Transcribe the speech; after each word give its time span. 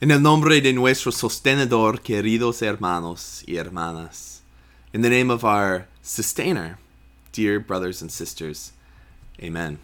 En 0.00 0.12
el 0.12 0.22
nombre 0.22 0.60
de 0.60 0.72
nuestro 0.72 1.10
sostenedor, 1.10 2.00
queridos 2.00 2.62
hermanos 2.62 3.42
y 3.48 3.56
hermanas. 3.56 4.42
In 4.92 5.02
the 5.02 5.10
name 5.10 5.28
of 5.28 5.42
our 5.42 5.88
sustainer, 6.02 6.78
dear 7.32 7.58
brothers 7.58 8.00
and 8.00 8.08
sisters. 8.08 8.72
Amen. 9.42 9.80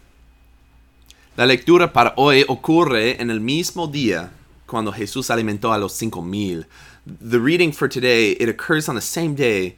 La 1.35 1.45
lectura 1.45 1.91
para 1.91 2.13
hoy 2.15 2.45
ocurre 2.47 3.21
en 3.21 3.29
el 3.29 3.41
mismo 3.41 3.87
día 3.87 4.31
cuando 4.65 4.93
Jesús 4.93 5.29
alimentó 5.29 5.73
a 5.73 5.77
los 5.77 5.91
cinco 5.91 6.21
mil. 6.21 6.65
The 7.05 7.39
reading 7.39 7.73
for 7.73 7.89
today, 7.89 8.37
it 8.39 8.47
occurs 8.47 8.87
on 8.87 8.95
the 8.95 9.01
same 9.01 9.35
day 9.35 9.75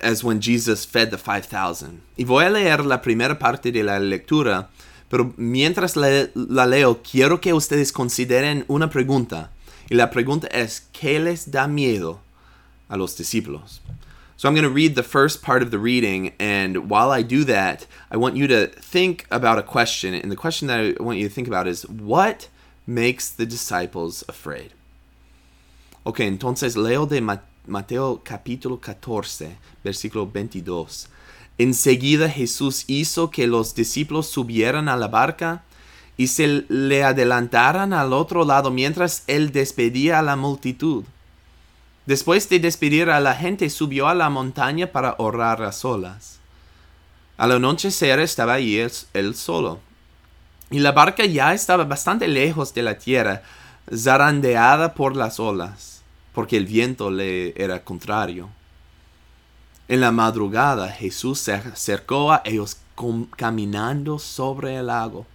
as 0.00 0.24
when 0.24 0.40
Jesus 0.40 0.86
fed 0.86 1.10
the 1.10 1.18
5000. 1.18 2.00
Y 2.16 2.24
voy 2.24 2.46
a 2.46 2.48
leer 2.48 2.82
la 2.82 3.02
primera 3.02 3.38
parte 3.38 3.70
de 3.70 3.82
la 3.82 4.00
lectura, 4.00 4.70
pero 5.10 5.34
mientras 5.36 5.96
la, 5.96 6.30
la 6.34 6.64
leo, 6.64 7.02
quiero 7.02 7.42
que 7.42 7.52
ustedes 7.52 7.92
consideren 7.92 8.64
una 8.68 8.88
pregunta. 8.88 9.50
Y 9.88 9.94
la 9.94 10.10
pregunta 10.10 10.48
es, 10.48 10.88
¿qué 10.92 11.18
les 11.18 11.50
da 11.50 11.66
miedo 11.66 12.20
a 12.88 12.96
los 12.96 13.16
discípulos? 13.16 13.80
So 14.36 14.48
I'm 14.48 14.54
going 14.54 14.64
to 14.64 14.70
read 14.70 14.96
the 14.96 15.02
first 15.02 15.42
part 15.42 15.62
of 15.62 15.70
the 15.70 15.78
reading, 15.78 16.32
and 16.38 16.90
while 16.90 17.10
I 17.10 17.22
do 17.22 17.42
that, 17.44 17.86
I 18.10 18.18
want 18.18 18.36
you 18.36 18.46
to 18.48 18.66
think 18.66 19.26
about 19.30 19.58
a 19.58 19.62
question. 19.62 20.12
And 20.12 20.30
the 20.30 20.36
question 20.36 20.68
that 20.68 20.78
I 20.78 21.02
want 21.02 21.18
you 21.18 21.26
to 21.26 21.34
think 21.34 21.48
about 21.48 21.66
is, 21.66 21.88
what 21.88 22.48
makes 22.86 23.30
the 23.30 23.46
disciples 23.46 24.24
afraid? 24.28 24.72
Ok, 26.04 26.20
entonces 26.20 26.76
leo 26.76 27.06
de 27.06 27.20
Mateo 27.66 28.20
capítulo 28.22 28.78
14, 28.78 29.56
versículo 29.82 30.30
22. 30.30 31.08
Enseguida 31.58 32.28
Jesús 32.28 32.84
hizo 32.86 33.30
que 33.30 33.46
los 33.46 33.74
discípulos 33.74 34.28
subieran 34.28 34.90
a 34.90 34.96
la 34.96 35.08
barca 35.08 35.64
y 36.16 36.28
se 36.28 36.64
le 36.68 37.04
adelantaran 37.04 37.92
al 37.92 38.12
otro 38.12 38.44
lado 38.44 38.70
mientras 38.70 39.22
él 39.26 39.52
despedía 39.52 40.18
a 40.18 40.22
la 40.22 40.36
multitud. 40.36 41.04
Después 42.06 42.48
de 42.48 42.60
despedir 42.60 43.10
a 43.10 43.20
la 43.20 43.34
gente, 43.34 43.68
subió 43.68 44.08
a 44.08 44.14
la 44.14 44.30
montaña 44.30 44.86
para 44.86 45.16
orar 45.18 45.62
a 45.62 45.72
solas. 45.72 46.38
Al 47.36 47.52
anochecer 47.52 48.18
estaba 48.20 48.54
allí 48.54 48.78
él, 48.78 49.34
solo, 49.34 49.80
y 50.70 50.78
la 50.78 50.92
barca 50.92 51.26
ya 51.26 51.52
estaba 51.52 51.84
bastante 51.84 52.28
lejos 52.28 52.72
de 52.72 52.82
la 52.82 52.96
tierra, 52.96 53.42
zarandeada 53.94 54.94
por 54.94 55.16
las 55.16 55.38
olas, 55.38 56.02
porque 56.32 56.56
el 56.56 56.64
viento 56.64 57.10
le 57.10 57.52
era 57.62 57.84
contrario. 57.84 58.48
En 59.88 60.00
la 60.00 60.12
madrugada 60.12 60.88
Jesús 60.88 61.40
se 61.40 61.52
acercó 61.52 62.32
a 62.32 62.40
ellos 62.44 62.78
caminando 63.36 64.18
sobre 64.18 64.76
el 64.76 64.86
lago 64.86 65.26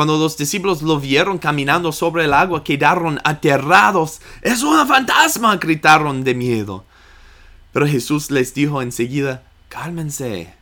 cuando 0.00 0.16
los 0.16 0.38
discípulos 0.38 0.80
lo 0.80 0.98
vieron 0.98 1.36
caminando 1.36 1.92
sobre 1.92 2.24
el 2.24 2.32
agua, 2.32 2.64
quedaron 2.64 3.20
aterrados. 3.22 4.22
¡Es 4.40 4.62
un 4.62 4.88
fantasma! 4.88 5.58
gritaron 5.58 6.24
de 6.24 6.34
miedo. 6.34 6.86
Pero 7.74 7.86
Jesús 7.86 8.30
les 8.30 8.54
dijo 8.54 8.80
enseguida, 8.80 9.42
cálmense, 9.68 10.54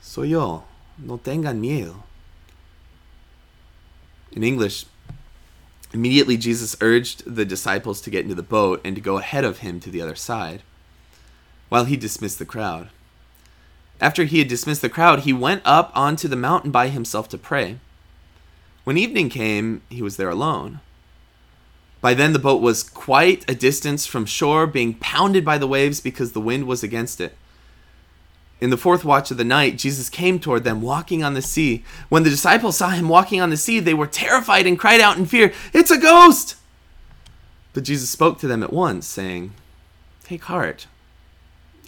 soy 0.00 0.30
yo, 0.30 0.64
no 0.96 1.18
tengan 1.18 1.60
miedo. 1.60 2.02
In 4.32 4.42
English, 4.42 4.86
immediately 5.92 6.38
Jesus 6.38 6.74
urged 6.80 7.24
the 7.26 7.44
disciples 7.44 8.00
to 8.00 8.10
get 8.10 8.22
into 8.22 8.34
the 8.34 8.40
boat 8.40 8.80
and 8.86 8.96
to 8.96 9.02
go 9.02 9.18
ahead 9.18 9.44
of 9.44 9.58
him 9.58 9.80
to 9.80 9.90
the 9.90 10.00
other 10.00 10.16
side, 10.16 10.62
while 11.68 11.84
he 11.84 11.98
dismissed 11.98 12.38
the 12.38 12.46
crowd. 12.46 12.88
After 14.00 14.24
he 14.24 14.38
had 14.38 14.48
dismissed 14.48 14.80
the 14.80 14.88
crowd, 14.88 15.26
he 15.26 15.34
went 15.34 15.60
up 15.66 15.92
onto 15.94 16.26
the 16.26 16.36
mountain 16.36 16.70
by 16.70 16.88
himself 16.88 17.28
to 17.28 17.36
pray. 17.36 17.80
When 18.88 18.96
evening 18.96 19.28
came, 19.28 19.82
he 19.90 20.00
was 20.00 20.16
there 20.16 20.30
alone. 20.30 20.80
By 22.00 22.14
then, 22.14 22.32
the 22.32 22.38
boat 22.38 22.62
was 22.62 22.82
quite 22.82 23.44
a 23.46 23.54
distance 23.54 24.06
from 24.06 24.24
shore, 24.24 24.66
being 24.66 24.94
pounded 24.94 25.44
by 25.44 25.58
the 25.58 25.66
waves 25.66 26.00
because 26.00 26.32
the 26.32 26.40
wind 26.40 26.66
was 26.66 26.82
against 26.82 27.20
it. 27.20 27.36
In 28.62 28.70
the 28.70 28.78
fourth 28.78 29.04
watch 29.04 29.30
of 29.30 29.36
the 29.36 29.44
night, 29.44 29.76
Jesus 29.76 30.08
came 30.08 30.38
toward 30.38 30.64
them, 30.64 30.80
walking 30.80 31.22
on 31.22 31.34
the 31.34 31.42
sea. 31.42 31.84
When 32.08 32.22
the 32.22 32.30
disciples 32.30 32.78
saw 32.78 32.88
him 32.88 33.10
walking 33.10 33.42
on 33.42 33.50
the 33.50 33.58
sea, 33.58 33.78
they 33.78 33.92
were 33.92 34.06
terrified 34.06 34.66
and 34.66 34.78
cried 34.78 35.02
out 35.02 35.18
in 35.18 35.26
fear, 35.26 35.52
It's 35.74 35.90
a 35.90 35.98
ghost! 35.98 36.56
But 37.74 37.84
Jesus 37.84 38.08
spoke 38.08 38.38
to 38.38 38.48
them 38.48 38.62
at 38.62 38.72
once, 38.72 39.06
saying, 39.06 39.52
Take 40.24 40.44
heart, 40.44 40.86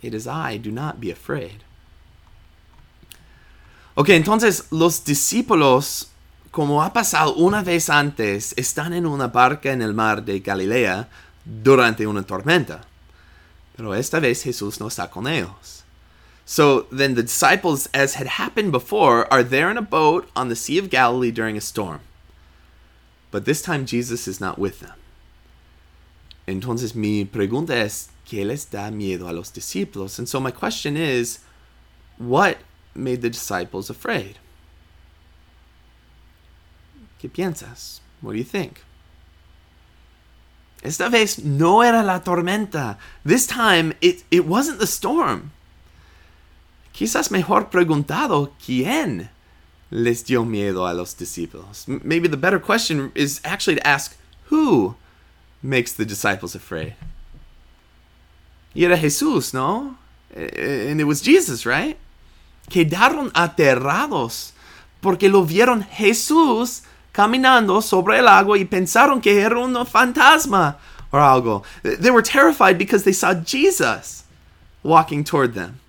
it 0.03 0.13
is 0.13 0.27
I, 0.27 0.59
do 0.59 0.71
not 0.71 1.01
be 1.01 1.11
afraid. 1.11 1.65
Ok, 3.97 4.11
entonces 4.11 4.67
los 4.71 5.01
discípulos 5.01 6.10
como 6.51 6.83
ha 6.83 6.93
pasado 6.93 7.35
una 7.35 7.63
vez 7.63 7.89
antes, 7.89 8.55
están 8.57 8.93
en 8.93 9.07
una 9.07 9.29
barca 9.29 9.73
en 9.73 9.83
el 9.83 9.95
mar 9.95 10.25
de 10.25 10.41
Galilea 10.41 11.09
durante 11.45 12.07
una 12.07 12.23
tormenta. 12.23 12.83
Pero 13.77 13.95
esta 13.95 14.21
vez 14.21 14.43
Jesús 14.43 14.81
no 14.81 14.89
está 14.89 15.09
con 15.11 15.27
ellos. 15.27 15.85
So 16.45 16.89
then 16.91 17.15
the 17.15 17.23
disciples, 17.23 17.89
as 17.95 18.17
had 18.17 18.27
happened 18.27 18.73
before, 18.73 19.33
are 19.33 19.45
there 19.45 19.71
in 19.71 19.77
a 19.77 19.83
boat 19.83 20.29
on 20.35 20.49
the 20.49 20.57
Sea 20.57 20.79
of 20.79 20.91
Galilee 20.91 21.31
during 21.31 21.57
a 21.57 21.61
storm. 21.61 22.01
But 23.31 23.45
this 23.45 23.63
time 23.63 23.87
Jesus 23.87 24.27
is 24.27 24.41
not 24.41 24.59
with 24.59 24.81
them. 24.81 24.97
Entonces 26.49 26.97
mi 26.97 27.25
pregunta 27.25 27.77
es, 27.77 28.09
¿qué 28.27 28.45
les 28.45 28.65
da 28.65 28.91
miedo 28.91 29.29
a 29.29 29.33
los 29.33 29.53
discípulos? 29.53 30.19
And 30.19 30.29
so 30.29 30.41
my 30.41 30.51
question 30.51 30.97
is, 30.97 31.39
what 32.19 32.59
made 32.97 33.23
the 33.23 33.31
disciples 33.31 33.89
afraid? 33.89 34.41
¿Qué 37.21 37.29
piensas? 37.29 38.01
What 38.23 38.33
do 38.33 38.39
you 38.39 38.45
think? 38.45 38.81
Esta 40.83 41.11
vez 41.11 41.45
no 41.45 41.83
era 41.83 42.03
la 42.03 42.21
tormenta. 42.21 42.97
This 43.25 43.47
time 43.47 43.95
it, 44.01 44.25
it 44.31 44.47
wasn't 44.47 44.79
the 44.79 44.87
storm. 44.87 45.53
Quizás 46.95 47.31
mejor 47.31 47.69
preguntado 47.71 48.53
quién 48.65 49.29
les 49.91 50.25
dio 50.25 50.45
miedo 50.45 50.87
a 50.87 50.95
los 50.95 51.15
discípulos. 51.15 51.87
Maybe 51.87 52.29
the 52.29 52.37
better 52.37 52.59
question 52.59 53.13
is 53.15 53.41
actually 53.45 53.77
to 53.77 53.87
ask 53.87 54.17
who 54.47 54.97
makes 55.63 55.93
the 55.93 56.07
disciples 56.07 56.55
afraid. 56.55 56.95
Y 58.75 58.85
era 58.85 58.97
Jesús, 58.97 59.53
¿no? 59.53 59.99
And 60.35 61.01
it 61.01 61.05
was 61.05 61.21
Jesus, 61.23 61.67
right? 61.67 61.99
Quedaron 62.71 63.31
aterrados 63.35 64.53
porque 65.03 65.29
lo 65.29 65.45
vieron 65.45 65.83
Jesús 65.83 66.83
caminando 67.13 67.83
sobre 67.83 68.19
el 68.19 68.29
agua 68.29 68.59
y 68.59 68.65
pensaron 68.65 69.21
que 69.21 69.41
era 69.41 69.59
un 69.59 69.75
fantasma 69.87 70.77
or 71.13 71.21
algo. 71.21 71.65
They 71.83 72.11
were 72.11 72.23
terrified 72.23 72.79
because 72.79 73.05
they 73.05 73.13
saw 73.13 73.35
Jesus 73.35 74.25
walking 74.83 75.25
toward 75.25 75.55
them 75.55 75.81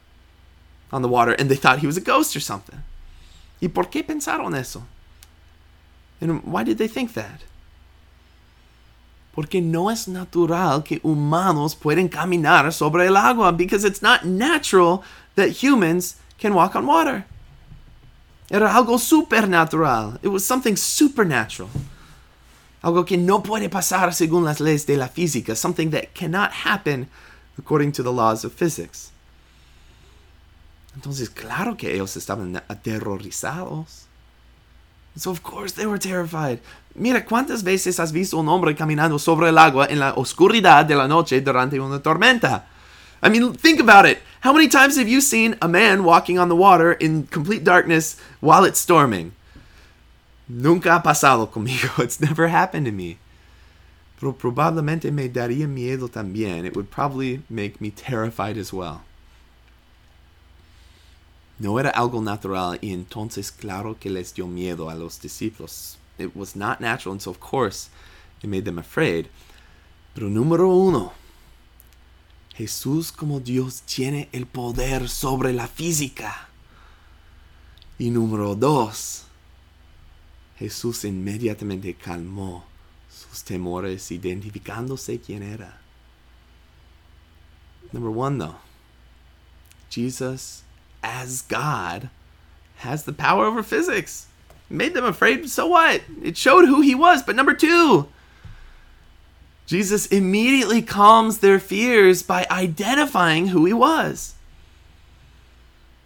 on 0.92 1.02
the 1.02 1.08
water 1.08 1.34
and 1.34 1.50
they 1.50 1.56
thought 1.56 1.80
he 1.80 1.88
was 1.88 1.98
a 1.98 2.02
ghost 2.02 2.36
or 2.36 2.40
something. 2.40 2.84
¿Y 3.62 3.68
por 3.68 3.86
qué 3.86 4.04
pensaron 4.04 4.56
eso? 4.56 4.84
And 6.20 6.44
why 6.44 6.64
did 6.64 6.78
they 6.78 6.88
think 6.88 7.14
that? 7.14 7.42
Porque 9.34 9.62
no 9.62 9.90
es 9.90 10.08
natural 10.08 10.84
que 10.84 11.00
humanos 11.00 11.76
pueden 11.76 12.09
caminar 12.09 12.72
sobre 12.74 13.08
el 13.08 13.16
agua 13.16 13.53
because 13.53 13.86
it's 13.86 14.02
not 14.02 14.26
natural 14.26 15.03
that 15.36 15.64
humans 15.64 16.16
can 16.38 16.53
walk 16.53 16.76
on 16.76 16.86
water. 16.86 17.26
Era 18.51 18.75
algo 18.75 19.00
supernatural. 19.00 20.19
It 20.22 20.28
was 20.28 20.44
something 20.44 20.75
supernatural. 20.75 21.69
Algo 22.81 23.06
que 23.06 23.17
no 23.17 23.41
puede 23.41 23.69
pasar 23.69 24.13
según 24.13 24.44
las 24.44 24.59
leyes 24.59 24.85
de 24.85 24.97
la 24.97 25.07
física. 25.07 25.56
Something 25.56 25.89
that 25.91 26.13
cannot 26.13 26.51
happen 26.66 27.07
according 27.57 27.94
to 27.94 28.03
the 28.03 28.11
laws 28.11 28.44
of 28.44 28.53
physics. 28.53 29.11
Entonces, 30.95 31.29
claro 31.29 31.78
que 31.78 31.94
ellos 31.94 32.17
estaban 32.17 32.61
aterrorizados. 32.67 34.07
So, 35.16 35.31
of 35.31 35.41
course, 35.41 35.73
they 35.73 35.85
were 35.85 36.00
terrified. 36.00 36.59
Mira, 36.94 37.25
¿cuántas 37.25 37.63
veces 37.63 38.01
has 38.01 38.11
visto 38.11 38.38
un 38.38 38.50
hombre 38.50 38.75
caminando 38.75 39.17
sobre 39.17 39.47
el 39.47 39.58
agua 39.58 39.87
en 39.90 39.99
la 39.99 40.14
oscuridad 40.16 40.84
de 40.85 40.96
la 40.96 41.08
noche 41.08 41.40
durante 41.40 41.79
una 41.79 42.02
tormenta? 42.02 42.67
I 43.22 43.29
mean, 43.29 43.53
think 43.53 43.79
about 43.79 44.06
it. 44.06 44.20
How 44.41 44.52
many 44.52 44.68
times 44.68 44.97
have 44.97 45.08
you 45.08 45.22
seen 45.22 45.56
a 45.62 45.68
man 45.68 46.03
walking 46.03 46.40
on 46.40 46.50
the 46.50 46.56
water 46.56 46.94
in 46.94 47.28
complete 47.28 47.64
darkness 47.64 48.20
while 48.40 48.66
it's 48.66 48.79
storming? 48.79 49.34
Nunca 50.50 50.91
ha 50.91 51.02
pasado 51.02 51.47
conmigo. 51.47 52.00
It's 52.03 52.20
never 52.20 52.47
happened 52.47 52.85
to 52.85 52.91
me. 52.91 53.20
Pero 54.20 54.34
probablemente 54.34 55.12
me 55.12 55.29
daría 55.29 55.68
miedo 55.68 56.09
también. 56.09 56.66
It 56.66 56.76
would 56.76 56.90
probably 56.90 57.41
make 57.50 57.79
me 57.79 57.91
terrified 57.91 58.58
as 58.58 58.73
well. 58.73 59.03
No 61.59 61.78
era 61.78 61.91
algo 61.91 62.24
natural 62.24 62.79
y 62.82 62.91
entonces 62.91 63.52
claro 63.52 63.96
que 64.00 64.09
les 64.09 64.32
dio 64.32 64.47
miedo 64.47 64.90
a 64.90 64.96
los 64.96 65.20
discípulos. 65.20 65.97
It 66.17 66.35
was 66.35 66.56
not 66.56 66.82
natural 66.82 67.14
and 67.14 67.22
so 67.22 67.29
of 67.29 67.40
course 67.40 67.90
it 68.41 68.50
made 68.50 68.66
them 68.66 68.79
afraid. 68.79 69.29
Pero 70.16 70.28
número 70.28 70.67
uno, 70.67 71.14
Jesús 72.61 73.11
como 73.11 73.40
Dios 73.40 73.81
tiene 73.87 74.29
el 74.31 74.46
poder 74.46 75.09
sobre 75.09 75.52
la 75.52 75.67
física. 75.67 76.47
Y 77.97 78.11
número 78.11 78.53
dos, 78.53 79.23
Jesús 80.59 81.03
inmediatamente 81.03 81.96
calmó 81.96 82.63
sus 83.09 83.43
temores, 83.43 84.11
identificándose 84.11 85.19
quién 85.19 85.41
era. 85.41 85.81
Number 87.91 88.11
one, 88.16 88.37
though, 88.37 88.58
Jesus, 89.90 90.64
as 91.02 91.41
God, 91.41 92.11
has 92.84 93.05
the 93.05 93.11
power 93.11 93.47
over 93.47 93.64
physics. 93.64 94.28
Made 94.69 94.93
them 94.93 95.05
afraid, 95.05 95.49
so 95.49 95.66
what? 95.66 96.02
It 96.22 96.37
showed 96.37 96.67
who 96.67 96.81
he 96.81 96.93
was. 96.93 97.23
But 97.23 97.35
number 97.35 97.55
two, 97.55 98.07
Jesus 99.72 100.06
immediately 100.08 100.82
calms 100.82 101.38
their 101.38 101.58
fears 101.58 102.22
by 102.23 102.46
identifying 102.52 103.47
who 103.47 103.64
he 103.64 103.72
was. 103.72 104.35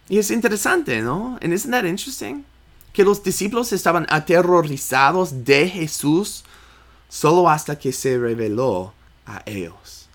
Y 0.08 0.18
es 0.18 0.30
interesante, 0.30 1.02
¿no? 1.02 1.36
And 1.42 1.52
isn't 1.52 1.72
that 1.72 1.84
interesting? 1.84 2.44
Que 2.92 3.04
los 3.04 3.18
discípulos 3.24 3.72
estaban 3.72 4.06
aterrorizados 4.08 5.44
de 5.44 5.68
Jesús 5.68 6.44
solo 7.08 7.48
hasta 7.48 7.76
que 7.76 7.90
se 7.90 8.16
reveló 8.16 8.92
a 9.26 9.42
ellos. 9.46 10.06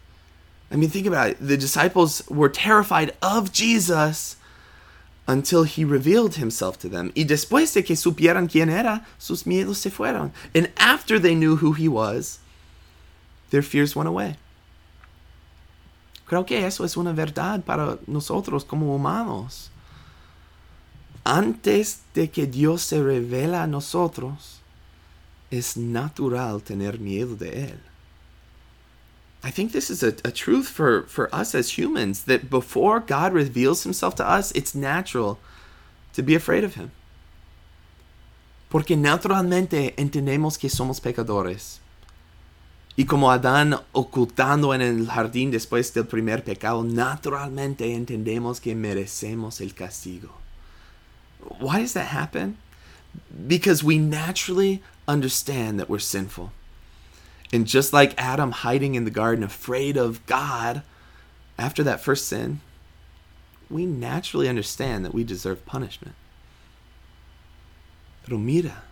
I 0.71 0.77
mean, 0.77 0.89
think 0.89 1.05
about 1.05 1.31
it. 1.31 1.37
The 1.41 1.57
disciples 1.57 2.23
were 2.29 2.47
terrified 2.47 3.11
of 3.21 3.51
Jesus 3.51 4.37
until 5.27 5.63
he 5.63 5.83
revealed 5.83 6.35
himself 6.35 6.79
to 6.79 6.87
them. 6.87 7.11
Y 7.15 7.25
después 7.25 7.73
de 7.73 7.83
que 7.83 7.97
supieran 7.97 8.47
quién 8.47 8.69
era, 8.69 9.05
sus 9.19 9.43
miedos 9.43 9.75
se 9.75 9.89
fueron. 9.89 10.31
And 10.55 10.71
after 10.77 11.19
they 11.19 11.35
knew 11.35 11.57
who 11.57 11.73
he 11.73 11.89
was, 11.89 12.39
their 13.51 13.61
fears 13.61 13.95
went 13.95 14.07
away. 14.07 14.35
Creo 16.25 16.45
que 16.45 16.65
eso 16.65 16.83
es 16.83 16.97
una 16.97 17.13
verdad 17.13 17.63
para 17.63 17.99
nosotros 18.07 18.63
como 18.63 18.95
humanos. 18.95 19.69
Antes 21.23 21.99
de 22.13 22.29
que 22.29 22.47
Dios 22.47 22.81
se 22.81 23.03
revela 23.03 23.63
a 23.63 23.67
nosotros, 23.67 24.61
es 25.51 25.77
natural 25.77 26.61
tener 26.61 26.99
miedo 26.99 27.35
de 27.35 27.71
Él. 27.71 27.79
I 29.43 29.49
think 29.49 29.71
this 29.71 29.89
is 29.89 30.03
a, 30.03 30.13
a 30.23 30.31
truth 30.31 30.67
for, 30.67 31.03
for 31.03 31.33
us 31.33 31.55
as 31.55 31.77
humans 31.77 32.23
that 32.23 32.49
before 32.49 32.99
God 32.99 33.33
reveals 33.33 33.83
himself 33.83 34.15
to 34.15 34.27
us, 34.27 34.51
it's 34.51 34.75
natural 34.75 35.39
to 36.13 36.21
be 36.21 36.35
afraid 36.35 36.63
of 36.63 36.75
him. 36.75 36.91
Porque 38.69 38.95
naturalmente 38.95 39.95
entendemos 39.97 40.59
que 40.59 40.69
somos 40.69 41.01
pecadores. 41.01 41.79
Y 42.97 43.05
como 43.05 43.31
Adán 43.31 43.79
ocultando 43.93 44.73
en 44.73 44.81
el 44.81 45.07
jardín 45.07 45.49
después 45.49 45.93
del 45.93 46.05
primer 46.05 46.43
pecado, 46.43 46.83
naturalmente 46.83 47.93
entendemos 47.93 48.59
que 48.59 48.75
merecemos 48.75 49.61
el 49.61 49.73
castigo. 49.73 50.41
Why 51.59 51.81
does 51.81 51.93
that 51.93 52.07
happen? 52.13 52.57
Because 53.47 53.83
we 53.83 53.97
naturally 53.97 54.81
understand 55.07 55.79
that 55.79 55.89
we're 55.89 55.99
sinful. 55.99 56.51
And 57.53 57.65
just 57.65 57.93
like 57.93 58.13
Adam 58.17 58.51
hiding 58.51 58.95
in 58.95 59.05
the 59.05 59.11
garden, 59.11 59.43
afraid 59.43 59.97
of 59.97 60.25
God 60.25 60.83
after 61.57 61.83
that 61.83 62.01
first 62.01 62.27
sin, 62.27 62.61
we 63.69 63.85
naturally 63.85 64.49
understand 64.49 65.05
that 65.05 65.13
we 65.13 65.23
deserve 65.23 65.65
punishment. 65.65 66.15
Pero 68.23 68.37
mira, 68.37 68.83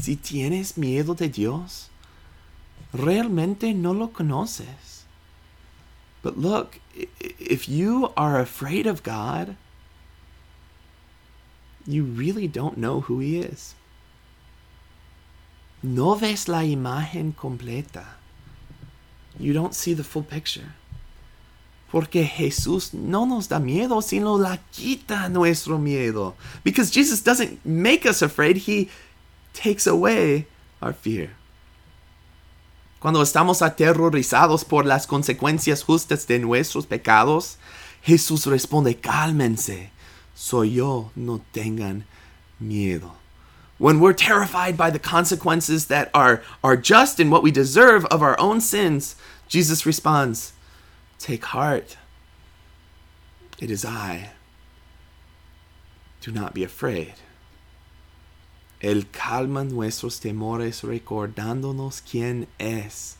si 0.00 0.16
tienes 0.16 0.76
miedo 0.76 1.16
de 1.16 1.28
Dios, 1.28 1.90
realmente 2.92 3.74
no 3.74 3.92
lo 3.92 4.08
conoces. 4.08 5.04
But 6.22 6.36
look, 6.36 6.80
if 7.20 7.68
you 7.68 8.12
are 8.16 8.40
afraid 8.40 8.86
of 8.86 9.02
God, 9.02 9.56
you 11.86 12.04
really 12.04 12.48
don't 12.48 12.76
know 12.76 13.00
who 13.00 13.20
He 13.20 13.38
is. 13.38 13.74
No 15.82 16.14
ves 16.14 16.48
la 16.48 16.60
imagen 16.62 17.34
completa. 17.34 18.04
You 19.38 19.52
don't 19.52 19.74
see 19.74 19.94
the 19.94 20.02
full 20.02 20.24
picture. 20.24 20.74
Porque 21.90 22.24
Jesús 22.24 22.92
no 22.92 23.24
nos 23.24 23.46
da 23.46 23.58
miedo, 23.58 24.02
sino 24.02 24.34
la 24.34 24.58
quita 24.72 25.28
nuestro 25.30 25.78
miedo. 25.78 26.34
Because 26.64 26.90
Jesus 26.90 27.22
doesn't 27.22 27.64
make 27.64 28.04
us 28.04 28.20
afraid, 28.20 28.58
He 28.58 28.90
takes 29.54 29.86
away 29.86 30.46
our 30.82 30.92
fear. 30.92 31.30
Cuando 33.00 33.22
estamos 33.22 33.62
aterrorizados 33.62 34.64
por 34.64 34.84
las 34.84 35.06
consecuencias 35.06 35.84
justas 35.84 36.26
de 36.26 36.40
nuestros 36.40 36.86
pecados, 36.86 37.56
Jesús 38.02 38.46
responde, 38.46 38.96
cálmense, 38.96 39.90
soy 40.34 40.74
yo, 40.74 41.10
no 41.14 41.40
tengan 41.52 42.04
miedo. 42.60 43.12
When 43.78 44.00
we're 44.00 44.14
terrified 44.14 44.76
by 44.76 44.90
the 44.90 44.98
consequences 44.98 45.86
that 45.86 46.10
are, 46.12 46.42
are 46.64 46.76
just 46.76 47.20
and 47.20 47.30
what 47.30 47.44
we 47.44 47.52
deserve 47.52 48.04
of 48.06 48.22
our 48.22 48.38
own 48.40 48.60
sins, 48.60 49.14
Jesus 49.46 49.86
responds, 49.86 50.52
Take 51.20 51.44
heart. 51.44 51.96
It 53.60 53.70
is 53.70 53.84
I. 53.84 54.30
Do 56.20 56.32
not 56.32 56.54
be 56.54 56.64
afraid. 56.64 57.14
Él 58.80 59.08
calma 59.10 59.64
nuestros 59.64 60.20
temores 60.20 60.82
recordándonos 60.82 62.00
quién 62.00 62.46
es. 62.58 63.16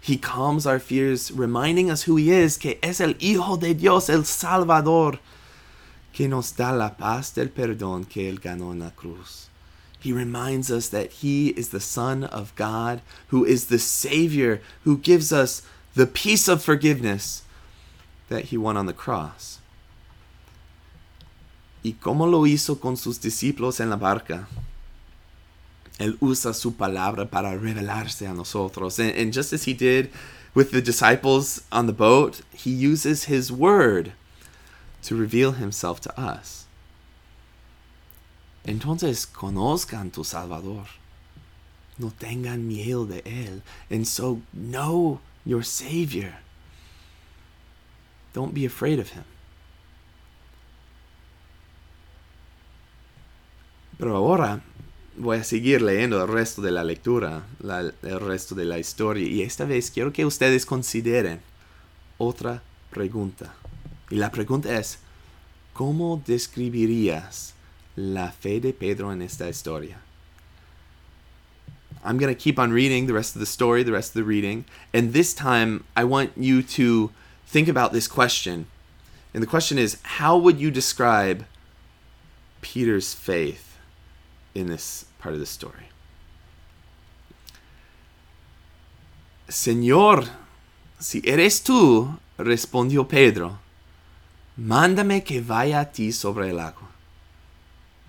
He 0.00 0.16
calms 0.16 0.66
our 0.66 0.78
fears, 0.78 1.30
reminding 1.30 1.90
us 1.90 2.04
who 2.04 2.16
He 2.16 2.30
is, 2.30 2.56
que 2.56 2.78
es 2.82 3.00
el 3.00 3.16
Hijo 3.18 3.56
de 3.56 3.74
Dios, 3.74 4.08
el 4.08 4.24
Salvador, 4.24 5.18
que 6.12 6.28
nos 6.28 6.52
da 6.52 6.72
la 6.72 6.96
paz 6.96 7.34
del 7.34 7.50
perdón 7.50 8.04
que 8.04 8.28
Él 8.28 8.38
ganó 8.38 8.72
en 8.72 8.80
la 8.80 8.90
cruz. 8.90 9.48
He 10.00 10.12
reminds 10.12 10.70
us 10.70 10.88
that 10.90 11.22
He 11.22 11.48
is 11.48 11.70
the 11.70 11.80
Son 11.80 12.24
of 12.24 12.54
God, 12.54 13.00
who 13.28 13.44
is 13.44 13.66
the 13.66 13.78
Savior, 13.78 14.60
who 14.84 14.96
gives 14.96 15.32
us 15.32 15.62
the 15.94 16.06
peace 16.06 16.48
of 16.48 16.62
forgiveness 16.62 17.42
that 18.28 18.46
He 18.46 18.56
won 18.56 18.76
on 18.76 18.86
the 18.86 18.92
cross. 18.92 19.58
¿Y 21.82 21.94
cómo 22.00 22.30
lo 22.30 22.46
hizo 22.46 22.80
con 22.80 22.96
sus 22.96 23.18
discípulos 23.18 23.80
en 23.80 23.90
la 23.90 23.96
barca? 23.96 24.46
Él 25.98 26.16
usa 26.20 26.54
su 26.54 26.72
palabra 26.72 27.28
para 27.28 27.56
revelarse 27.58 28.26
a 28.26 28.34
nosotros. 28.34 28.98
And, 28.98 29.16
and 29.16 29.32
just 29.32 29.52
as 29.52 29.64
He 29.64 29.74
did 29.74 30.10
with 30.54 30.70
the 30.70 30.80
disciples 30.80 31.62
on 31.72 31.86
the 31.86 31.92
boat, 31.92 32.42
He 32.52 32.70
uses 32.70 33.24
His 33.24 33.50
word 33.50 34.12
to 35.02 35.16
reveal 35.16 35.52
Himself 35.52 36.00
to 36.02 36.20
us. 36.20 36.66
Entonces 38.64 39.26
conozcan 39.26 40.12
tu 40.12 40.22
Salvador. 40.22 40.86
No 41.98 42.12
tengan 42.18 42.68
miedo 42.68 43.08
de 43.08 43.22
Él. 43.22 43.62
And 43.90 44.06
so 44.06 44.42
know 44.52 45.20
your 45.44 45.62
Savior. 45.62 46.36
Don't 48.34 48.54
be 48.54 48.64
afraid 48.64 49.00
of 49.00 49.10
Him. 49.10 49.24
Pero 53.98 54.14
ahora 54.14 54.62
voy 55.18 55.38
a 55.38 55.44
seguir 55.44 55.82
leyendo 55.82 56.22
el 56.22 56.28
resto 56.28 56.62
de 56.62 56.70
la 56.70 56.84
lectura, 56.84 57.44
la, 57.60 57.80
el 57.80 58.20
resto 58.20 58.54
de 58.54 58.64
la 58.64 58.78
historia. 58.78 59.26
Y 59.26 59.42
esta 59.42 59.64
vez 59.64 59.90
quiero 59.90 60.12
que 60.12 60.24
ustedes 60.24 60.64
consideren 60.64 61.40
otra 62.16 62.62
pregunta. 62.90 63.54
Y 64.10 64.16
la 64.16 64.30
pregunta 64.30 64.78
es, 64.78 64.98
¿cómo 65.74 66.22
describirías 66.26 67.54
la 67.98 68.30
fe 68.30 68.60
de 68.60 68.72
Pedro 68.72 69.12
en 69.12 69.22
esta 69.22 69.48
historia. 69.48 69.98
I'm 72.04 72.16
going 72.16 72.32
to 72.32 72.40
keep 72.40 72.58
on 72.58 72.72
reading 72.72 73.06
the 73.06 73.12
rest 73.12 73.34
of 73.34 73.40
the 73.40 73.46
story, 73.46 73.82
the 73.82 73.92
rest 73.92 74.10
of 74.10 74.14
the 74.14 74.24
reading, 74.24 74.64
and 74.94 75.12
this 75.12 75.34
time 75.34 75.84
I 75.96 76.04
want 76.04 76.30
you 76.36 76.62
to 76.62 77.10
think 77.46 77.66
about 77.66 77.92
this 77.92 78.06
question. 78.06 78.66
And 79.34 79.42
the 79.42 79.48
question 79.48 79.78
is 79.78 79.98
how 80.02 80.38
would 80.38 80.60
you 80.60 80.70
describe 80.70 81.44
Peter's 82.60 83.14
faith 83.14 83.76
in 84.54 84.68
this 84.68 85.06
part 85.18 85.34
of 85.34 85.40
the 85.40 85.46
story? 85.46 85.86
Señor, 89.48 90.26
si 90.98 91.22
eres 91.24 91.62
tú, 91.62 92.18
respondió 92.36 93.08
Pedro, 93.08 93.58
mándame 94.56 95.24
que 95.24 95.40
vaya 95.40 95.80
a 95.80 95.90
ti 95.90 96.12
sobre 96.12 96.50
el 96.50 96.60
agua. 96.60 96.88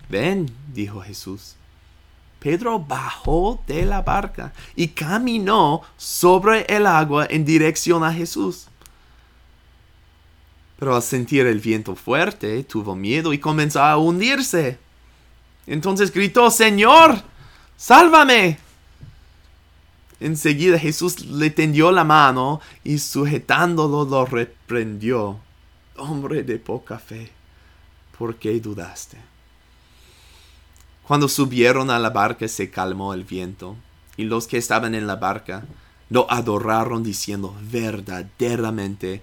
Ven, 0.09 0.51
dijo 0.73 1.01
Jesús. 1.01 1.55
Pedro 2.39 2.79
bajó 2.79 3.61
de 3.67 3.85
la 3.85 4.01
barca 4.01 4.53
y 4.75 4.89
caminó 4.89 5.81
sobre 5.97 6.61
el 6.63 6.87
agua 6.87 7.27
en 7.29 7.45
dirección 7.45 8.03
a 8.03 8.13
Jesús. 8.13 8.67
Pero 10.77 10.95
al 10.95 11.03
sentir 11.03 11.45
el 11.45 11.59
viento 11.59 11.95
fuerte, 11.95 12.63
tuvo 12.63 12.95
miedo 12.95 13.33
y 13.33 13.39
comenzó 13.39 13.81
a 13.81 13.97
hundirse. 13.97 14.79
Entonces 15.69 16.11
gritó, 16.11 16.49
Señor, 16.49 17.21
sálvame. 17.77 18.57
Enseguida 20.19 20.79
Jesús 20.79 21.27
le 21.27 21.51
tendió 21.51 21.91
la 21.91 22.03
mano 22.03 22.59
y 22.83 22.97
sujetándolo 22.97 24.03
lo 24.03 24.25
reprendió. 24.25 25.39
Hombre 25.95 26.41
de 26.41 26.57
poca 26.57 26.97
fe, 26.97 27.31
¿por 28.17 28.35
qué 28.37 28.59
dudaste? 28.59 29.17
Cuando 31.03 31.27
subieron 31.27 31.91
a 31.91 31.99
la 31.99 32.09
barca 32.09 32.47
se 32.47 32.71
calmó 32.71 33.13
el 33.13 33.23
viento, 33.23 33.75
y 34.17 34.23
los 34.23 34.47
que 34.47 34.57
estaban 34.57 34.95
en 34.95 35.05
la 35.05 35.17
barca 35.17 35.65
lo 36.09 36.31
adoraron 36.31 37.03
diciendo, 37.03 37.55
verdaderamente 37.61 39.21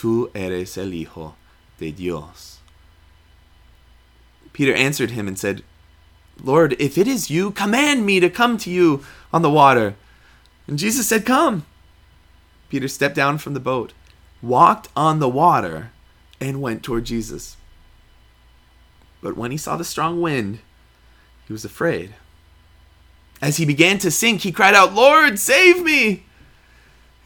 tú 0.00 0.30
eres 0.34 0.76
el 0.78 0.94
Hijo 0.94 1.34
de 1.80 1.92
Dios. 1.92 2.60
Peter 4.52 4.74
answered 4.74 5.10
him 5.10 5.26
and 5.26 5.36
said, 5.36 5.62
Lord, 6.42 6.74
if 6.78 6.96
it 6.96 7.06
is 7.06 7.30
you, 7.30 7.50
command 7.50 8.06
me 8.06 8.20
to 8.20 8.30
come 8.30 8.56
to 8.58 8.70
you 8.70 9.04
on 9.32 9.42
the 9.42 9.50
water. 9.50 9.94
And 10.66 10.78
Jesus 10.78 11.08
said, 11.08 11.26
Come. 11.26 11.66
Peter 12.68 12.88
stepped 12.88 13.16
down 13.16 13.38
from 13.38 13.54
the 13.54 13.60
boat, 13.60 13.92
walked 14.40 14.88
on 14.94 15.18
the 15.18 15.28
water, 15.28 15.90
and 16.40 16.62
went 16.62 16.82
toward 16.82 17.04
Jesus. 17.04 17.56
But 19.20 19.36
when 19.36 19.50
he 19.50 19.56
saw 19.56 19.76
the 19.76 19.84
strong 19.84 20.20
wind, 20.20 20.60
he 21.46 21.52
was 21.52 21.64
afraid. 21.64 22.14
As 23.42 23.56
he 23.56 23.66
began 23.66 23.98
to 23.98 24.10
sink, 24.10 24.42
he 24.42 24.52
cried 24.52 24.74
out, 24.74 24.94
Lord, 24.94 25.38
save 25.38 25.82
me! 25.82 26.24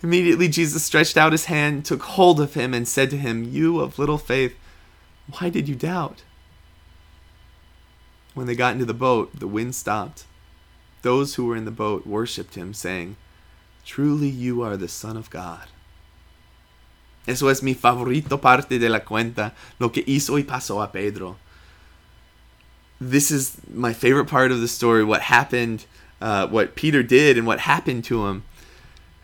Immediately 0.02 0.48
Jesus 0.48 0.84
stretched 0.84 1.16
out 1.16 1.32
his 1.32 1.46
hand, 1.46 1.84
took 1.84 2.02
hold 2.02 2.40
of 2.40 2.54
him, 2.54 2.74
and 2.74 2.86
said 2.86 3.10
to 3.10 3.16
him, 3.16 3.44
You 3.44 3.80
of 3.80 3.98
little 3.98 4.18
faith, 4.18 4.54
why 5.38 5.48
did 5.48 5.68
you 5.68 5.74
doubt? 5.74 6.22
When 8.34 8.46
they 8.46 8.54
got 8.54 8.72
into 8.72 8.84
the 8.84 8.94
boat, 8.94 9.30
the 9.38 9.46
wind 9.46 9.74
stopped. 9.74 10.24
Those 11.02 11.36
who 11.36 11.46
were 11.46 11.56
in 11.56 11.64
the 11.64 11.70
boat 11.70 12.06
worshipped 12.06 12.56
him, 12.56 12.74
saying, 12.74 13.16
Truly 13.84 14.28
you 14.28 14.62
are 14.62 14.76
the 14.76 14.88
Son 14.88 15.16
of 15.16 15.30
God. 15.30 15.68
Eso 17.26 17.48
es 17.48 17.62
mi 17.62 17.74
favorito 17.74 18.40
parte 18.40 18.78
de 18.78 18.88
la 18.88 19.00
cuenta, 19.00 19.52
lo 19.78 19.90
que 19.90 20.02
hizo 20.02 20.36
y 20.36 20.42
pasó 20.42 20.82
a 20.82 20.88
Pedro. 20.88 21.36
This 23.00 23.30
is 23.30 23.56
my 23.72 23.92
favorite 23.92 24.26
part 24.26 24.50
of 24.50 24.60
the 24.60 24.68
story, 24.68 25.04
what 25.04 25.22
happened, 25.22 25.86
uh, 26.20 26.46
what 26.46 26.74
Peter 26.74 27.02
did 27.02 27.38
and 27.38 27.46
what 27.46 27.60
happened 27.60 28.04
to 28.04 28.26
him. 28.26 28.42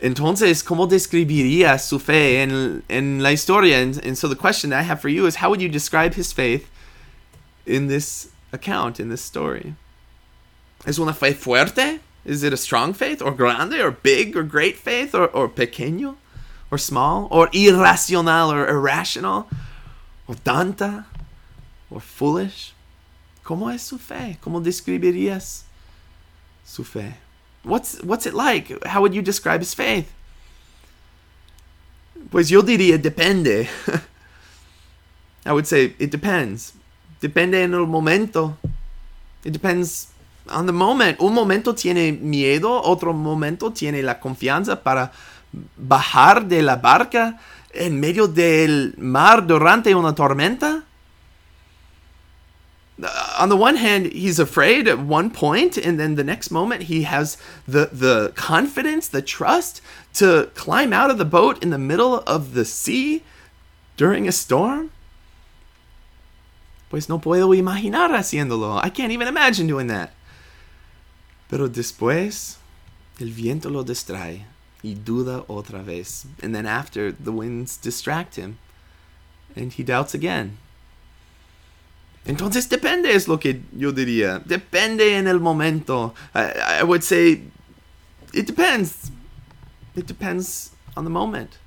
Entonces, 0.00 0.62
¿cómo 0.62 0.88
describiría 0.88 1.78
su 1.78 1.98
fe 1.98 2.42
en, 2.42 2.82
en 2.88 3.22
la 3.22 3.30
historia? 3.30 3.82
And, 3.82 3.98
and 4.04 4.16
so 4.16 4.28
the 4.28 4.36
question 4.36 4.72
I 4.72 4.82
have 4.82 5.00
for 5.00 5.10
you 5.10 5.26
is 5.26 5.36
how 5.36 5.50
would 5.50 5.60
you 5.60 5.68
describe 5.68 6.14
his 6.14 6.32
faith 6.32 6.70
in 7.66 7.88
this 7.88 8.30
account, 8.52 9.00
in 9.00 9.08
this 9.08 9.22
story? 9.22 9.74
¿Es 10.86 10.98
una 10.98 11.12
fe 11.12 11.32
fuerte? 11.32 12.00
Is 12.24 12.42
it 12.42 12.52
a 12.52 12.56
strong 12.56 12.92
faith, 12.92 13.22
or 13.22 13.32
grande, 13.32 13.74
or 13.74 13.90
big, 13.90 14.36
or 14.36 14.42
great 14.42 14.76
faith, 14.76 15.14
or, 15.14 15.28
or 15.28 15.48
pequeño, 15.48 16.16
or 16.70 16.78
small, 16.78 17.28
or 17.30 17.48
irracional, 17.48 18.52
or 18.52 18.68
irrational, 18.68 19.48
or 20.26 20.34
tanta, 20.36 21.06
or 21.90 22.00
foolish? 22.00 22.74
¿Cómo 23.44 23.72
es 23.72 23.82
su 23.82 23.98
fe? 23.98 24.38
¿Cómo 24.42 24.62
describirías 24.62 25.62
su 26.64 26.84
fe? 26.84 27.16
What's, 27.62 28.02
what's 28.02 28.26
it 28.26 28.34
like? 28.34 28.84
How 28.86 29.00
would 29.00 29.14
you 29.14 29.22
describe 29.22 29.60
his 29.60 29.74
faith? 29.74 30.12
Pues 32.30 32.50
yo 32.50 32.62
diría 32.62 32.98
depende. 32.98 33.68
I 35.46 35.52
would 35.52 35.66
say 35.66 35.94
it 35.98 36.10
depends. 36.10 36.74
Depende 37.20 37.62
en 37.62 37.74
el 37.74 37.86
momento. 37.86 38.56
It 39.44 39.52
depends 39.52 40.08
on 40.48 40.66
the 40.66 40.72
moment. 40.72 41.20
Un 41.20 41.34
momento 41.34 41.74
tiene 41.74 42.12
miedo, 42.12 42.82
otro 42.82 43.12
momento 43.12 43.72
tiene 43.72 44.02
la 44.02 44.18
confianza 44.18 44.82
para 44.82 45.12
bajar 45.76 46.46
de 46.46 46.62
la 46.62 46.76
barca 46.76 47.38
en 47.72 48.00
medio 48.00 48.26
del 48.26 48.94
mar 48.98 49.46
durante 49.46 49.94
una 49.94 50.14
tormenta. 50.14 50.84
Uh, 53.02 53.06
on 53.38 53.48
the 53.48 53.56
one 53.56 53.76
hand, 53.76 54.12
he's 54.12 54.38
afraid 54.38 54.86
at 54.86 54.98
one 54.98 55.30
point, 55.30 55.78
and 55.78 55.98
then 55.98 56.16
the 56.16 56.24
next 56.24 56.50
moment 56.50 56.82
he 56.82 57.04
has 57.04 57.38
the 57.66 57.88
the 57.90 58.30
confidence, 58.34 59.08
the 59.08 59.22
trust 59.22 59.80
to 60.12 60.50
climb 60.54 60.92
out 60.92 61.10
of 61.10 61.16
the 61.16 61.24
boat 61.24 61.62
in 61.62 61.70
the 61.70 61.78
middle 61.78 62.22
of 62.26 62.52
the 62.52 62.64
sea 62.64 63.22
during 63.96 64.28
a 64.28 64.32
storm. 64.32 64.90
Pues 66.90 67.08
no 67.08 67.20
puedo 67.20 67.54
imaginar 67.54 68.14
haciéndolo. 68.14 68.78
I 68.84 68.90
can't 68.90 69.12
even 69.12 69.28
imagine 69.28 69.66
doing 69.66 69.86
that. 69.88 70.10
Pero 71.48 71.68
después, 71.68 72.58
el 73.20 73.32
viento 73.32 73.70
lo 73.70 73.84
distrae 73.84 74.44
y 74.82 74.94
duda 74.94 75.44
otra 75.46 75.82
vez. 75.82 76.26
And 76.42 76.54
then 76.54 76.66
after, 76.66 77.12
the 77.12 77.30
winds 77.30 77.78
distract 77.80 78.36
him 78.36 78.58
and 79.56 79.72
he 79.72 79.84
doubts 79.84 80.14
again. 80.14 80.58
Entonces 82.24 82.68
depende 82.68 83.14
es 83.14 83.28
lo 83.28 83.38
que 83.38 83.62
yo 83.72 83.92
diría. 83.92 84.40
Depende 84.40 85.16
en 85.16 85.26
el 85.26 85.40
momento. 85.40 86.14
I, 86.34 86.80
I 86.80 86.84
would 86.84 87.02
say 87.02 87.42
it 88.34 88.46
depends. 88.46 89.10
It 89.96 90.06
depends 90.06 90.72
on 90.96 91.04
the 91.04 91.10
moment. 91.10 91.58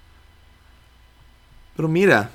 Pero 1.75 1.87
mira, 1.87 2.29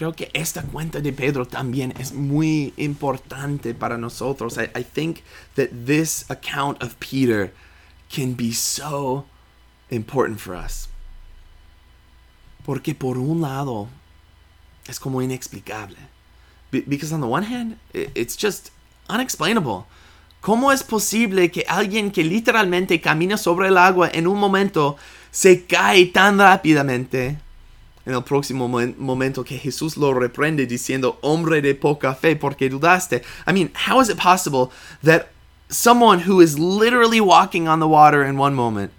creo 0.00 0.14
que 0.14 0.30
esta 0.32 0.62
cuenta 0.62 0.98
de 1.02 1.12
Pedro 1.12 1.44
también 1.44 1.92
es 1.98 2.14
muy 2.14 2.72
importante 2.78 3.74
para 3.74 3.98
nosotros. 3.98 4.56
I, 4.56 4.70
I 4.74 4.82
think 4.82 5.18
that 5.56 5.68
this 5.84 6.24
account 6.30 6.82
of 6.82 6.94
Peter 6.98 7.52
can 8.08 8.34
be 8.34 8.50
so 8.50 9.26
important 9.90 10.40
for 10.40 10.54
us. 10.54 10.88
Porque 12.64 12.94
por 12.94 13.18
un 13.18 13.42
lado 13.42 13.88
es 14.88 14.98
como 14.98 15.20
inexplicable. 15.20 15.98
Be- 16.72 16.80
because 16.86 17.12
on 17.12 17.20
the 17.20 17.26
one 17.26 17.44
hand, 17.44 17.76
it's 17.92 18.34
just 18.34 18.70
unexplainable. 19.10 19.84
¿Cómo 20.40 20.72
es 20.72 20.82
posible 20.82 21.50
que 21.50 21.66
alguien 21.68 22.10
que 22.10 22.24
literalmente 22.24 23.02
camina 23.02 23.36
sobre 23.36 23.68
el 23.68 23.76
agua 23.76 24.08
en 24.14 24.26
un 24.26 24.38
momento 24.40 24.96
se 25.30 25.66
cae 25.66 26.06
tan 26.06 26.38
rápidamente? 26.38 27.38
En 28.10 28.16
el 28.16 28.24
próximo 28.24 28.66
momento 28.66 29.44
que 29.44 29.56
Jesús 29.56 29.96
lo 29.96 30.12
reprende 30.12 30.66
diciendo, 30.66 31.18
hombre 31.22 31.62
de 31.62 31.76
poca 31.76 32.12
fe, 32.12 32.34
porque 32.34 32.68
dudaste. 32.68 33.22
I 33.46 33.52
mean, 33.52 33.70
how 33.86 34.00
is 34.00 34.08
it 34.08 34.18
possible 34.18 34.72
that 35.04 35.28
someone 35.68 36.26
who 36.26 36.40
is 36.40 36.58
literally 36.58 37.20
walking 37.20 37.68
on 37.68 37.78
the 37.78 37.86
water 37.86 38.24
in 38.24 38.36
one 38.36 38.52
moment 38.52 38.90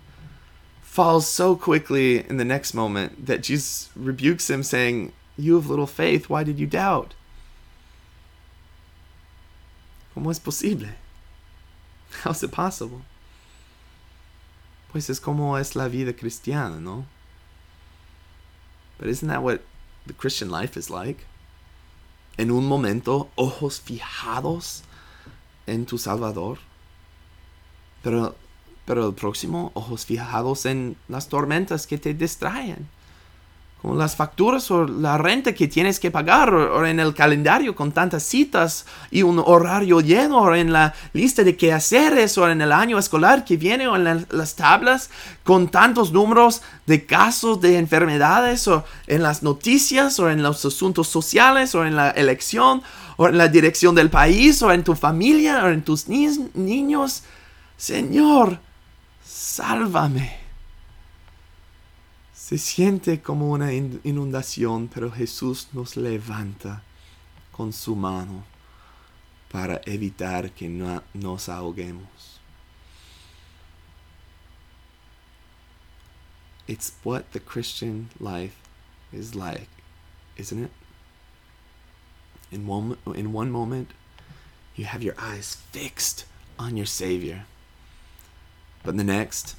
falls 0.82 1.28
so 1.28 1.58
quickly 1.58 2.26
in 2.30 2.38
the 2.38 2.46
next 2.46 2.74
moment 2.74 3.26
that 3.26 3.44
Jesus 3.44 3.90
rebukes 3.98 4.50
him, 4.50 4.64
saying, 4.64 5.12
You 5.38 5.56
have 5.56 5.70
little 5.70 5.88
faith, 5.88 6.30
why 6.30 6.46
did 6.46 6.58
you 6.58 6.66
doubt? 6.66 7.14
¿Cómo 10.16 10.32
es 10.32 10.40
posible? 10.40 10.96
How 12.24 12.32
is 12.32 12.44
it 12.44 12.52
possible? 12.52 13.02
Pues 14.90 15.10
es 15.10 15.20
como 15.20 15.58
es 15.58 15.76
la 15.76 15.90
vida 15.90 16.14
cristiana, 16.14 16.80
¿no? 16.80 17.08
But 19.02 19.10
isn't 19.10 19.28
that 19.30 19.42
what 19.42 19.62
the 20.06 20.14
Christian 20.14 20.52
life 20.52 20.78
is 20.78 20.92
like? 20.92 21.26
En 22.38 22.52
un 22.52 22.66
momento, 22.66 23.30
ojos 23.36 23.82
fijados 23.82 24.84
en 25.66 25.88
tu 25.88 25.98
Salvador. 25.98 26.60
Pero, 28.04 28.36
pero 28.86 29.08
el 29.08 29.16
próximo, 29.16 29.72
ojos 29.74 30.06
fijados 30.06 30.68
en 30.68 30.98
las 31.08 31.30
tormentas 31.30 31.88
que 31.88 31.98
te 31.98 32.14
distraen. 32.14 32.88
Como 33.82 33.96
las 33.96 34.16
facturas 34.16 34.70
o 34.70 34.86
la 34.86 35.18
renta 35.18 35.54
que 35.56 35.68
tienes 35.68 36.00
que 36.00 36.12
pagar, 36.12 36.54
o, 36.54 36.86
en 36.86 37.00
el 37.00 37.16
calendario 37.16 37.76
con 37.76 37.92
tantas 37.92 38.22
citas 38.22 38.86
y 39.10 39.24
un 39.24 39.42
horario 39.44 40.02
lleno, 40.02 40.38
o 40.42 40.54
en 40.54 40.72
la 40.72 40.94
lista 41.14 41.44
de 41.44 41.58
quehaceres, 41.58 42.38
o 42.38 42.48
en 42.48 42.62
el 42.62 42.72
año 42.72 43.00
escolar 43.00 43.44
que 43.44 43.58
viene, 43.58 43.88
o 43.88 43.96
en 43.96 44.04
la- 44.04 44.24
las 44.30 44.56
tablas 44.56 45.10
con 45.44 45.68
tantos 45.70 46.12
números 46.12 46.62
de 46.86 47.08
casos 47.08 47.60
de 47.60 47.80
enfermedades, 47.80 48.68
o 48.68 48.86
en 49.08 49.24
las 49.24 49.42
noticias, 49.42 50.20
o 50.20 50.30
en 50.30 50.44
los 50.44 50.64
asuntos 50.64 51.08
sociales, 51.08 51.74
o 51.74 51.84
en 51.84 51.96
la 51.96 52.12
elección, 52.12 52.84
o 53.18 53.28
en 53.30 53.38
la 53.40 53.48
dirección 53.48 53.96
del 53.96 54.12
país, 54.12 54.62
o 54.62 54.72
en 54.72 54.84
tu 54.84 54.94
familia, 54.94 55.64
o 55.66 55.70
en 55.70 55.82
tus 55.82 56.08
ni- 56.08 56.50
niños. 56.54 57.24
Señor, 57.78 58.60
sálvame. 59.26 60.41
Se 62.52 62.58
siente 62.58 63.22
como 63.22 63.50
una 63.50 63.72
inundación, 63.72 64.90
pero 64.94 65.10
Jesús 65.10 65.70
nos 65.72 65.96
levanta 65.96 66.84
con 67.54 67.72
su 67.72 67.96
mano 67.96 68.44
para 69.50 69.80
evitar 69.86 70.52
que 70.52 70.68
no- 70.68 71.02
nos 71.14 71.48
ahoguemos. 71.48 72.42
It's 76.68 76.92
what 77.06 77.24
the 77.32 77.40
Christian 77.40 78.10
life 78.20 78.58
is 79.14 79.34
like, 79.34 79.70
isn't 80.36 80.62
it? 80.66 80.72
In 82.52 82.68
one, 82.68 82.98
in 83.16 83.34
one 83.34 83.50
moment, 83.50 83.92
you 84.76 84.88
have 84.88 85.02
your 85.02 85.16
eyes 85.18 85.56
fixed 85.72 86.26
on 86.60 86.76
your 86.76 86.86
Savior. 86.86 87.46
But 88.84 88.98
the 88.98 89.06
next, 89.06 89.56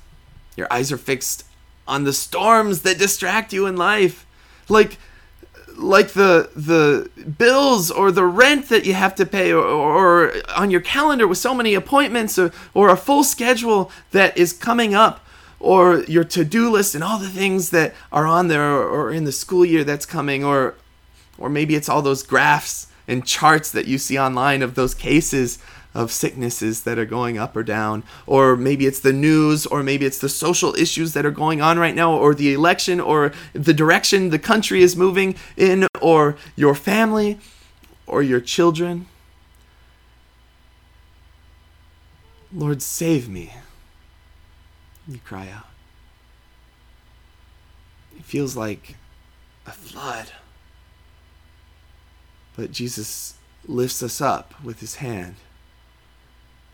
your 0.59 0.71
eyes 0.71 0.93
are 0.93 0.99
fixed 0.99 1.45
on 1.93 2.05
the 2.05 2.13
storms 2.13 2.83
that 2.83 2.99
distract 2.99 3.53
you 3.53 3.67
in 3.67 3.77
life. 3.77 4.27
Like 4.69 4.99
like 5.77 6.11
the 6.13 6.51
the 6.55 7.11
bills 7.39 7.91
or 7.91 8.13
the 8.13 8.25
rent 8.25 8.69
that 8.69 8.85
you 8.85 8.95
have 8.95 9.15
to 9.15 9.27
pay 9.27 9.53
or, 9.53 9.65
or 9.65 10.35
on 10.57 10.71
your 10.71 10.81
calendar 10.81 11.27
with 11.27 11.39
so 11.39 11.55
many 11.55 11.75
appointments 11.75 12.39
or, 12.39 12.53
or 12.75 12.89
a 12.89 12.97
full 12.97 13.25
schedule 13.25 13.91
that 14.11 14.37
is 14.37 14.53
coming 14.53 14.95
up 14.95 15.25
or 15.61 16.03
your 16.05 16.25
to-do 16.25 16.71
list 16.71 16.95
and 16.95 17.03
all 17.03 17.19
the 17.19 17.29
things 17.29 17.71
that 17.71 17.95
are 18.11 18.27
on 18.27 18.49
there 18.49 18.73
or, 18.73 18.89
or 18.89 19.13
in 19.13 19.25
the 19.25 19.33
school 19.33 19.65
year 19.65 19.85
that's 19.85 20.07
coming 20.07 20.45
or 20.45 20.75
or 21.39 21.49
maybe 21.49 21.75
it's 21.75 21.89
all 21.89 22.03
those 22.03 22.23
graphs 22.23 22.87
and 23.09 23.27
charts 23.27 23.71
that 23.73 23.87
you 23.87 23.99
see 23.99 24.19
online 24.19 24.63
of 24.63 24.75
those 24.75 24.95
cases 24.95 25.59
of 25.95 26.11
sicknesses 26.11 26.83
that 26.85 26.99
are 26.99 27.05
going 27.05 27.39
up 27.39 27.55
or 27.57 27.63
down, 27.63 28.03
or 28.27 28.57
maybe 28.57 28.87
it's 28.87 29.01
the 29.01 29.13
news, 29.13 29.67
or 29.67 29.83
maybe 29.83 30.07
it's 30.07 30.19
the 30.19 30.29
social 30.29 30.75
issues 30.75 31.13
that 31.13 31.27
are 31.27 31.31
going 31.31 31.61
on 31.61 31.79
right 31.79 31.95
now, 31.95 32.13
or 32.17 32.35
the 32.35 32.53
election, 32.53 33.01
or 33.01 33.33
the 33.53 33.75
direction 33.75 34.31
the 34.31 34.39
country 34.39 34.83
is 34.83 34.97
moving 34.97 35.35
in, 35.57 35.87
or 36.01 36.37
your 36.57 36.75
family, 36.75 37.39
or 38.07 38.23
your 38.23 38.41
children. 38.41 39.07
Lord, 42.55 42.83
save 42.83 43.29
me. 43.29 43.53
You 45.09 45.19
cry 45.25 45.49
out. 45.49 45.69
It 48.17 48.25
feels 48.25 48.57
like 48.57 48.97
a 49.67 49.73
flood. 49.73 50.33
But 52.57 52.73
Jesus 52.73 53.35
lifts 53.67 54.03
us 54.03 54.21
up 54.21 54.55
with 54.63 54.81
his 54.81 54.97
hand 54.97 55.37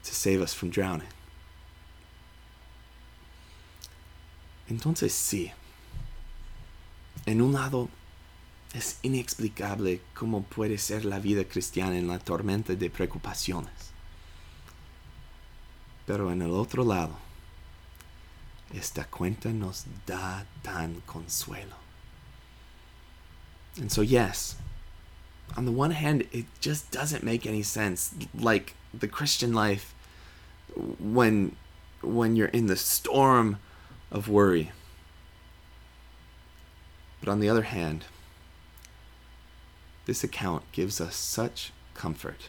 to 0.08 0.14
save 0.14 0.40
us 0.40 0.54
from 0.54 0.70
drowning. 0.70 1.08
Entonces 4.68 5.12
sí, 5.12 5.52
en 7.26 7.40
un 7.40 7.52
lado 7.52 7.88
es 8.74 8.98
inexplicable 9.02 10.00
cómo 10.14 10.42
puede 10.42 10.78
ser 10.78 11.04
la 11.04 11.18
vida 11.18 11.44
cristiana 11.44 11.96
en 11.96 12.06
la 12.06 12.18
tormenta 12.18 12.74
de 12.74 12.90
preocupaciones. 12.90 13.92
Pero 16.06 16.30
en 16.30 16.42
el 16.42 16.50
otro 16.50 16.84
lado, 16.84 17.16
esta 18.74 19.04
cuenta 19.04 19.50
nos 19.50 19.84
da 20.06 20.46
tan 20.62 21.00
consuelo. 21.06 21.76
And 23.78 23.90
so, 23.90 24.02
yes, 24.02 24.56
on 25.56 25.64
the 25.64 25.72
one 25.72 25.92
hand, 25.92 26.26
it 26.32 26.46
just 26.60 26.90
doesn't 26.90 27.22
make 27.22 27.46
any 27.46 27.62
sense. 27.62 28.14
Like 28.34 28.74
the 28.92 29.08
Christian 29.08 29.52
life, 29.52 29.94
when 30.98 31.56
when 32.00 32.36
you're 32.36 32.48
in 32.48 32.66
the 32.66 32.76
storm 32.76 33.58
of 34.10 34.28
worry. 34.28 34.72
But 37.20 37.28
on 37.28 37.40
the 37.40 37.48
other 37.48 37.62
hand, 37.62 38.04
this 40.06 40.22
account 40.22 40.70
gives 40.72 41.00
us 41.00 41.16
such 41.16 41.72
comfort. 41.94 42.48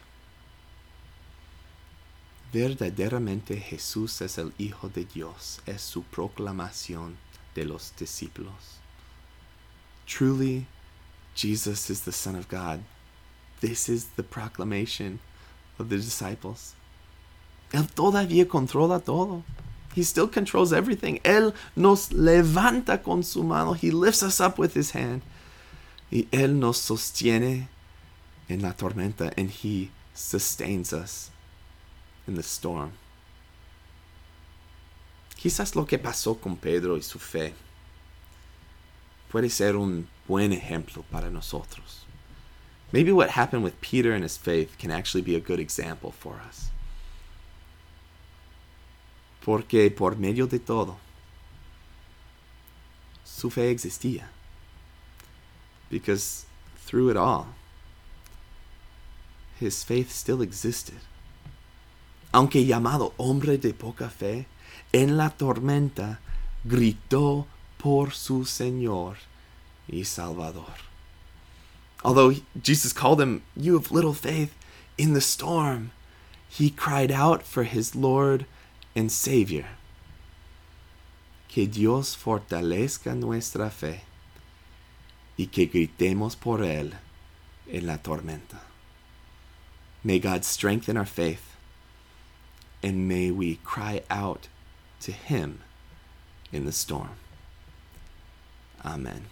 Verdaderamente 2.53 3.61
Jesús 3.61 4.21
es 4.21 4.37
el 4.37 4.53
Hijo 4.57 4.87
de 4.87 5.05
Dios, 5.05 5.59
es 5.67 5.81
su 5.81 6.03
proclamación 6.03 7.15
de 7.53 7.65
los 7.65 7.91
discípulos. 7.91 8.79
Truly, 10.07 10.65
Jesus 11.35 11.89
is 11.89 12.01
the 12.01 12.11
Son 12.11 12.35
of 12.35 12.47
God. 12.47 12.83
This 13.61 13.87
is 13.87 14.05
the 14.15 14.23
proclamation 14.23 15.19
of 15.77 15.89
the 15.89 15.97
disciples. 15.97 16.73
Él 17.71 17.87
todavía 17.87 18.47
controla 18.47 18.99
todo. 18.99 19.43
He 19.95 20.03
still 20.03 20.27
controls 20.27 20.71
everything. 20.71 21.19
Él 21.23 21.53
nos 21.75 22.11
levanta 22.11 23.01
con 23.01 23.23
su 23.23 23.43
mano. 23.43 23.73
He 23.73 23.91
lifts 23.91 24.23
us 24.23 24.39
up 24.39 24.57
with 24.57 24.75
his 24.75 24.91
hand. 24.91 25.21
Y 26.11 26.27
Él 26.31 26.59
nos 26.59 26.77
sostiene 26.77 27.67
en 28.47 28.61
la 28.61 28.73
tormenta. 28.73 29.31
And 29.37 29.49
He 29.49 29.89
sustains 30.13 30.93
us 30.93 31.31
in 32.27 32.35
the 32.35 32.43
storm. 32.43 32.93
Quizás 35.35 35.75
lo 35.75 35.85
que 35.85 35.97
pasó 35.97 36.39
con 36.39 36.57
Pedro 36.57 36.97
y 36.97 37.01
su 37.01 37.17
fe 37.17 37.53
puede 39.31 39.49
ser 39.49 39.75
un 39.75 40.07
buen 40.27 40.51
ejemplo 40.51 41.03
para 41.09 41.29
nosotros. 41.29 42.05
Maybe 42.91 43.11
what 43.11 43.29
happened 43.29 43.63
with 43.63 43.79
Peter 43.81 44.11
and 44.11 44.23
his 44.23 44.37
faith 44.37 44.77
can 44.77 44.91
actually 44.91 45.21
be 45.21 45.35
a 45.35 45.39
good 45.39 45.59
example 45.59 46.11
for 46.11 46.41
us. 46.47 46.71
Porque 49.43 49.89
por 49.89 50.17
medio 50.17 50.47
de 50.47 50.59
todo, 50.59 50.97
su 53.23 53.49
fe 53.49 53.69
existía. 53.71 54.29
Because 55.89 56.45
through 56.85 57.09
it 57.09 57.17
all, 57.17 57.47
his 59.59 59.83
faith 59.83 60.11
still 60.11 60.41
existed. 60.41 60.99
Aunque 62.31 62.65
llamado 62.65 63.13
hombre 63.17 63.57
de 63.57 63.73
poca 63.73 64.09
fe, 64.09 64.45
en 64.93 65.17
la 65.17 65.29
tormenta 65.29 66.19
gritó 66.63 67.47
por 67.77 68.11
su 68.11 68.45
Señor 68.45 69.17
y 69.87 70.03
Salvador. 70.03 70.89
Although 72.03 72.35
Jesus 72.61 72.93
called 72.93 73.19
him, 73.19 73.41
You 73.55 73.75
of 73.75 73.91
little 73.91 74.13
faith, 74.13 74.53
in 74.97 75.13
the 75.13 75.21
storm, 75.21 75.91
he 76.47 76.69
cried 76.69 77.11
out 77.11 77.43
for 77.43 77.63
his 77.63 77.95
Lord 77.95 78.45
and 78.95 79.11
Savior. 79.11 79.65
Que 81.47 81.67
Dios 81.67 82.15
fortalezca 82.15 83.15
nuestra 83.15 83.69
fe 83.69 84.03
y 85.37 85.47
que 85.47 85.65
gritemos 85.65 86.35
por 86.35 86.63
Él 86.63 86.93
en 87.67 87.85
la 87.85 87.97
tormenta. 87.97 88.61
May 90.03 90.19
God 90.19 90.43
strengthen 90.43 90.97
our 90.97 91.07
faith 91.07 91.55
and 92.83 93.07
may 93.07 93.31
we 93.31 93.55
cry 93.63 94.03
out 94.09 94.47
to 95.01 95.11
Him 95.11 95.59
in 96.51 96.65
the 96.65 96.71
storm. 96.71 97.17
Amén. 98.83 99.23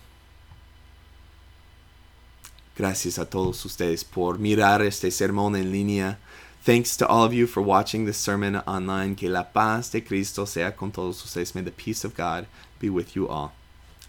Gracias 2.77 3.17
a 3.17 3.25
todos 3.25 3.65
ustedes 3.65 4.03
por 4.03 4.37
mirar 4.37 4.81
este 4.81 5.09
sermón 5.09 5.55
en 5.55 5.71
línea. 5.71 6.19
Thanks 6.61 6.97
to 6.97 7.07
all 7.07 7.23
of 7.23 7.33
you 7.33 7.47
for 7.47 7.61
watching 7.61 8.05
this 8.05 8.17
sermon 8.17 8.57
online. 8.67 9.15
Que 9.15 9.29
la 9.29 9.43
paz 9.43 9.89
de 9.89 10.01
Cristo 10.01 10.45
sea 10.45 10.71
con 10.71 10.91
todos 10.91 11.23
ustedes. 11.23 11.55
May 11.55 11.61
the 11.61 11.71
peace 11.71 12.03
of 12.03 12.15
God 12.15 12.47
be 12.79 12.89
with 12.89 13.15
you 13.15 13.27
all. 13.27 13.53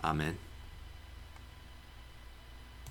Amen. 0.02 0.38